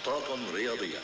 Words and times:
محطات 0.00 0.22
رياضية. 0.54 0.98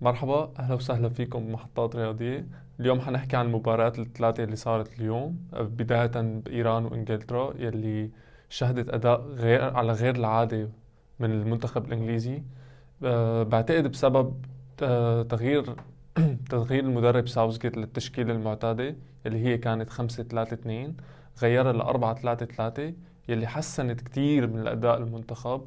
مرحبا 0.00 0.52
أهلا 0.58 0.74
وسهلا 0.74 1.08
فيكم 1.08 1.46
بمحطات 1.46 1.96
رياضية. 1.96 2.46
اليوم 2.80 3.00
حنحكي 3.00 3.36
عن 3.36 3.46
المباريات 3.46 3.98
الثلاثة 3.98 4.44
اللي 4.44 4.56
صارت 4.56 5.00
اليوم 5.00 5.48
بداية 5.52 6.10
بإيران 6.16 6.84
وإنجلترا 6.84 7.54
يلي 7.58 8.10
شهدت 8.48 8.88
أداء 8.88 9.20
غير 9.20 9.76
على 9.76 9.92
غير 9.92 10.16
العادة 10.16 10.68
من 11.20 11.30
المنتخب 11.30 11.84
الإنجليزي. 11.84 12.42
أه 13.04 13.42
بعتقد 13.42 13.86
بسبب 13.86 14.46
أه 14.82 15.22
تغيير 15.22 15.76
تغيير 16.52 16.84
المدرب 16.84 17.28
ساوثجيت 17.28 17.76
للتشكيلة 17.76 18.32
المعتادة 18.32 18.96
اللي 19.26 19.38
هي 19.38 19.58
كانت 19.58 19.90
5 19.90 20.22
3 20.22 20.54
2 20.54 20.96
غيرها 21.42 21.72
ل 21.72 21.80
4 21.80 22.14
3 22.14 22.46
3 22.46 22.92
يلي 23.28 23.46
حسنت 23.46 24.00
كثير 24.00 24.46
من 24.46 24.58
الأداء 24.58 24.98
المنتخب 24.98 25.66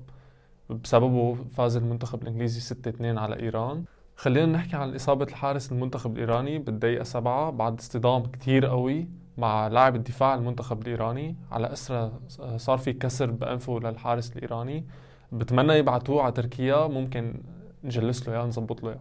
بسببه 0.69 1.35
فاز 1.35 1.77
المنتخب 1.77 2.23
الإنجليزي 2.23 2.59
6 2.59 2.89
2 2.89 3.17
على 3.17 3.39
إيران. 3.39 3.83
خلينا 4.15 4.45
نحكي 4.45 4.75
عن 4.75 4.95
إصابة 4.95 5.25
الحارس 5.25 5.71
المنتخب 5.71 6.13
الإيراني 6.13 6.59
بالدقيقة 6.59 7.03
سبعة 7.03 7.49
بعد 7.49 7.79
اصطدام 7.79 8.23
كتير 8.23 8.65
قوي 8.65 9.07
مع 9.37 9.67
لاعب 9.67 9.95
الدفاع 9.95 10.35
المنتخب 10.35 10.81
الإيراني. 10.81 11.35
على 11.51 11.73
أسرة 11.73 12.19
صار 12.57 12.77
في 12.77 12.93
كسر 12.93 13.31
بأنفه 13.31 13.79
للحارس 13.79 14.31
الإيراني. 14.35 14.85
بتمنى 15.31 15.73
يبعتوه 15.73 16.23
على 16.23 16.31
تركيا 16.31 16.87
ممكن 16.87 17.41
نجلس 17.83 18.27
له 18.27 18.35
إياه 18.35 18.45
نظبط 18.45 18.83
له. 18.83 18.89
إياه 18.89 18.99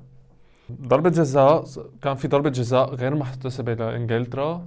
ضربة 0.73 1.11
جزاء 1.11 1.65
كان 2.03 2.15
في 2.15 2.29
ضربة 2.29 2.51
جزاء 2.51 2.95
غير 2.95 3.15
محتسبة 3.15 3.75
لإنجلترا 3.75 4.67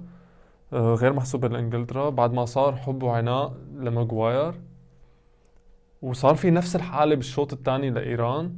آه، 0.72 0.94
غير 0.94 1.12
محسوبة 1.12 1.48
لإنجلترا 1.48 2.10
بعد 2.10 2.32
ما 2.32 2.44
صار 2.44 2.76
حب 2.76 3.02
وعناء 3.02 3.54
لماغواير. 3.74 4.54
وصار 6.02 6.34
في 6.34 6.50
نفس 6.50 6.76
الحالة 6.76 7.14
بالشوط 7.14 7.52
الثاني 7.52 7.90
لإيران. 7.90 8.56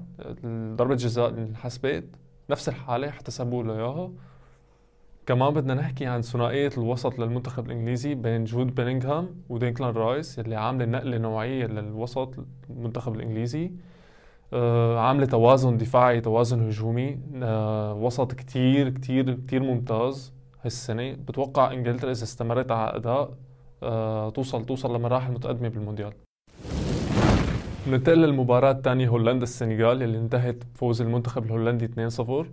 ضربة 0.77 0.95
جزاء 0.95 1.28
اللي 1.28 1.42
انحسبت 1.42 2.05
نفس 2.50 2.69
الحالة 2.69 3.09
احتسبوا 3.09 3.62
له 3.62 3.75
إياها. 3.75 4.11
كمان 5.27 5.55
بدنا 5.55 5.75
نحكي 5.75 6.06
عن 6.06 6.22
ثنائية 6.22 6.70
الوسط 6.78 7.19
للمنتخب 7.19 7.67
الإنجليزي 7.67 8.15
بين 8.15 8.45
جود 8.45 8.75
بيلينغهام 8.75 9.43
ودينكلان 9.48 9.91
رايس 9.91 10.39
اللي 10.39 10.56
عاملة 10.56 10.84
نقلة 10.84 11.19
نوعية 11.19 11.67
للوسط 11.67 12.34
المنتخب 12.70 13.15
الإنجليزي. 13.15 13.70
آه 14.53 14.98
عاملة 14.98 15.27
توازن 15.27 15.77
دفاعي 15.77 16.20
توازن 16.20 16.67
هجومي. 16.69 17.19
آه 17.43 17.95
وسط 17.95 18.33
كتير 18.33 18.89
كتير 18.89 19.34
كتير 19.34 19.62
ممتاز 19.62 20.33
هالسنة. 20.65 21.12
بتوقع 21.12 21.73
إنجلترا 21.73 22.11
إذا 22.11 22.25
استمرت 22.25 22.71
على 22.71 22.97
أداء 22.97 23.31
آه 23.83 24.31
توصل 24.31 24.67
توصل 24.67 24.97
لمراحل 24.97 25.33
متقدمة 25.33 25.69
بالمونديال. 25.69 26.12
ننتقل 27.89 28.19
للمباراة 28.19 28.71
الثانية 28.71 29.09
هولندا 29.09 29.43
السنغال 29.43 30.03
اللي 30.03 30.19
انتهت 30.19 30.65
بفوز 30.75 31.03
المنتخب 31.03 31.45
الهولندي 31.45 31.89
2-0 32.11 32.47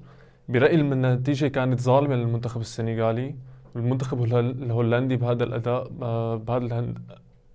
برأيي 0.50 0.82
النتيجة 0.82 1.48
كانت 1.48 1.80
ظالمة 1.82 2.16
للمنتخب 2.16 2.62
السنغالي. 2.62 3.36
المنتخب 3.76 4.24
الهولندي 4.24 5.16
بهذا 5.16 5.44
الأداء 5.44 5.88
بهذا 6.38 6.94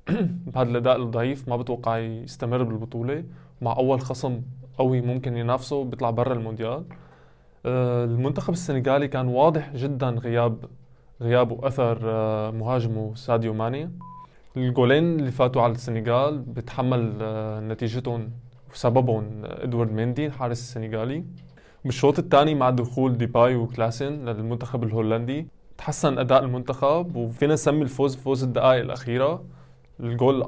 بهذا 0.47 0.71
الأداء 0.71 0.97
الضعيف 0.97 1.49
ما 1.49 1.57
بتوقع 1.57 1.99
يستمر 1.99 2.63
بالبطولة. 2.63 3.25
مع 3.61 3.77
أول 3.77 4.01
خصم 4.01 4.43
قوي 4.79 5.01
ممكن 5.01 5.37
ينافسه 5.37 5.85
بيطلع 5.85 6.11
برا 6.11 6.33
المونديال. 6.33 6.85
آه، 7.67 8.05
المنتخب 8.05 8.53
السنغالي 8.53 9.09
كان 9.09 9.29
واضح 9.29 9.77
جدا 9.77 10.09
غياب 10.09 10.65
غياب 11.21 11.53
وأثر 11.53 11.99
آه، 12.05 12.51
مهاجمه 12.51 13.15
ساديو 13.15 13.55
ماني. 13.55 13.91
الجولين 14.57 15.19
اللي 15.19 15.31
فاتوا 15.31 15.63
على 15.63 15.73
السنغال 15.73 16.39
بتحمل 16.39 17.19
آه، 17.21 17.61
نتيجتهم 17.61 18.31
وسببهم 18.73 19.31
إدوارد 19.45 19.93
ميندي 19.93 20.27
الحارس 20.27 20.61
السنغالي. 20.61 21.25
بالشوط 21.85 22.19
الثاني 22.19 22.55
مع 22.55 22.71
دخول 22.71 23.19
ديباي 23.19 23.57
وكلاسن 23.57 24.13
للمنتخب 24.29 24.85
الهولندي 24.85 25.47
تحسن 25.79 26.19
أداء 26.19 26.45
المنتخب 26.45 27.17
وفينا 27.17 27.55
نسمي 27.55 27.83
الفوز 27.83 28.17
فوز 28.17 28.43
الدقائق 28.45 28.83
الأخيرة. 28.83 29.45
الجول 30.01 30.43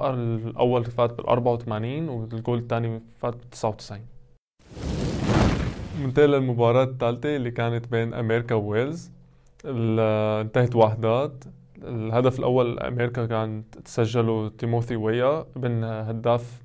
الأول 0.47 0.85
فات 0.85 1.15
بال 1.15 1.27
84 1.27 2.09
والجول 2.09 2.59
الثاني 2.59 3.03
فات 3.19 3.35
بال 3.35 3.51
99 3.51 4.01
مننتقل 6.03 6.31
للمباراة 6.31 6.85
الثالثة 6.85 7.37
اللي 7.37 7.51
كانت 7.51 7.89
بين 7.89 8.15
أمريكا 8.15 8.55
وويلز 8.55 9.11
انتهت 9.65 10.77
واحد 10.77 11.06
واحد. 11.06 11.45
الهدف 11.83 12.39
الأول 12.39 12.79
لأمريكا 12.79 13.27
كان 13.27 13.65
سجله 13.85 14.49
تيموثي 14.49 14.97
ويا 14.97 15.41
ابن 15.57 15.85
هداف 15.85 16.63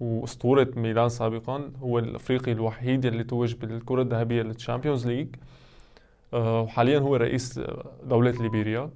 وأسطورة 0.00 0.68
ميلان 0.76 1.08
سابقا 1.08 1.70
هو 1.82 1.98
الأفريقي 1.98 2.52
الوحيد 2.52 3.04
اللي 3.06 3.24
توج 3.24 3.54
بالكرة 3.54 4.02
الذهبية 4.02 4.42
لل 4.42 4.54
Champions 4.54 5.06
League. 5.06 5.28
آه، 6.34 6.60
وحاليا 6.60 6.98
هو 6.98 7.16
رئيس 7.16 7.60
دولة 8.04 8.30
ليبيريا. 8.30 8.90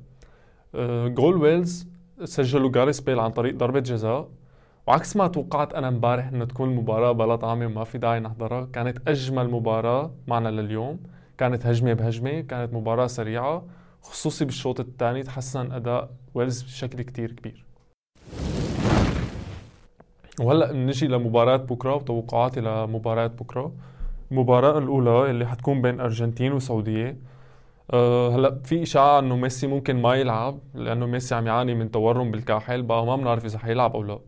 آه، 0.75 1.09
جول 1.09 1.37
ويلز 1.37 1.87
سجلوا 2.25 2.71
جاريث 2.71 3.01
بيل 3.01 3.19
عن 3.21 3.31
طريق 3.31 3.57
ضربة 3.57 3.81
جزاء. 3.81 4.29
وعكس 4.87 5.17
ما 5.17 5.29
توقعت 5.29 5.75
أنا 5.75 5.89
امبارح 5.89 6.27
إنه 6.27 6.45
تكون 6.45 6.69
المباراة 6.69 7.13
بلا 7.13 7.37
طعمة 7.37 7.67
وما 7.67 7.85
في 7.85 7.99
داعي 7.99 8.21
نحضرها، 8.21 8.69
كانت 8.73 9.09
أجمل 9.09 9.51
مباراة 9.51 10.11
معنا 10.29 10.49
لليوم، 10.49 11.01
كانت 11.39 11.67
هجمة 11.67 11.93
بهجمة، 11.93 12.41
كانت 12.41 12.75
مباراة 12.75 13.07
سريعة، 13.07 13.65
خصوصي 14.03 14.45
بالشوط 14.45 14.81
الثاني 14.81 15.23
تحسن 15.23 15.73
أداء 15.73 16.11
ويلز 16.35 16.63
بشكل 16.63 17.03
كتير 17.03 17.33
كبير. 17.33 17.65
وهلأ 20.41 20.73
نجي 20.73 21.07
لمباراة 21.07 21.57
بكرة 21.57 21.95
وتوقعاتي 21.95 22.61
لمباراة 22.61 23.27
بكرة. 23.27 23.73
المباراة 24.31 24.79
الأولى 24.79 25.31
اللي 25.31 25.47
حتكون 25.47 25.83
بين 25.83 26.01
أرجنتين 26.01 26.53
وسعودية. 26.53 27.17
هلا 27.95 28.61
في 28.65 28.83
إشاعة 28.83 29.19
إنه 29.19 29.37
ميسي 29.37 29.67
ممكن 29.67 30.03
ما 30.03 30.15
يلعب 30.15 30.59
لأنه 30.75 31.07
ميسي 31.07 31.35
عم 31.35 31.47
يعاني 31.47 31.75
من 31.75 31.91
تورم 31.91 32.31
بالكاحل 32.31 32.83
بقى 32.83 33.07
ما 33.07 33.17
بنعرف 33.17 33.45
إذا 33.45 33.59
حيلعب 33.59 33.97
أو 33.97 34.03
لا. 34.03 34.19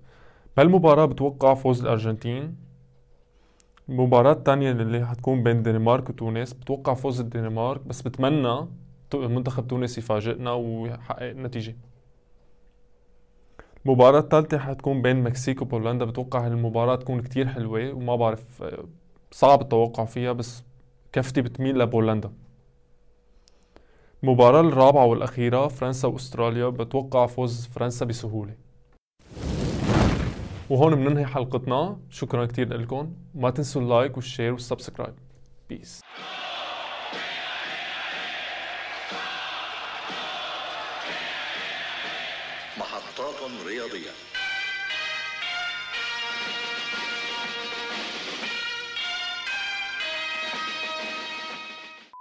بهالمباراة 0.57 1.05
بتوقع 1.05 1.55
فوز 1.55 1.81
الأرجنتين. 1.83 2.57
المباراة 3.89 4.33
الثانية 4.33 4.71
اللي 4.71 5.07
حتكون 5.07 5.43
بين 5.43 5.57
الدنمارك 5.57 6.11
وتونس 6.11 6.53
بتوقع 6.53 6.95
فوز 6.95 7.21
الدنمارك 7.21 7.81
بس 7.81 8.03
بتمنى 8.03 8.67
منتخب 9.15 9.69
تونس 9.69 9.99
يفاجئنا 9.99 10.53
ويحقق 10.53 11.33
نتيجة. 11.33 11.77
المباراة 13.87 14.19
الثالثة 14.21 14.59
حتكون 14.59 15.03
بين 15.03 15.23
مكسيك 15.23 15.63
وبولندا 15.63 16.05
بتوقع 16.05 16.47
المباراة 16.47 16.97
تكون 16.97 17.23
كتير 17.23 17.49
حلوة 17.49 17.93
وما 17.93 18.17
بعرف 18.17 18.63
صعب 19.31 19.61
التوقع 19.61 20.05
فيها 20.05 20.33
بس 20.33 20.65
كفتي 21.13 21.43
بتميل 21.43 21.79
لبولندا. 21.79 22.33
المباراة 24.25 24.61
الرابعة 24.61 25.05
والأخيرة 25.05 25.69
فرنسا 25.69 26.09
وأستراليا 26.09 26.69
بتوقع 26.69 27.27
فوز 27.27 27.67
فرنسا 27.67 28.05
بسهولة. 28.05 28.55
وهون 30.71 30.95
بننهي 30.95 31.27
حلقتنا. 31.27 32.01
شكرا 32.11 32.47
كتير 32.47 32.77
لكم. 32.77 33.15
ما 33.35 33.51
تنسوا 33.51 33.83
ال 33.83 33.90
like 33.90 34.17
وال 34.17 34.27
share 34.27 34.53
وال 34.53 34.63
subscribe. 34.63 35.15
Peace 35.69 36.01
محطات 42.79 43.35
رياضية. 43.67 44.32